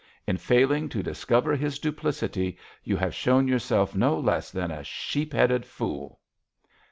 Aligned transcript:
In 0.25 0.35
failing 0.37 0.89
to 0.89 1.03
discover 1.03 1.55
his 1.55 1.77
duplicity 1.77 2.57
you 2.83 2.97
have 2.97 3.13
shown 3.13 3.47
yourself 3.47 3.93
no 3.93 4.19
less 4.19 4.49
than 4.49 4.71
a 4.71 4.83
sheep 4.83 5.31
headed 5.31 5.63
fool!" 5.63 6.19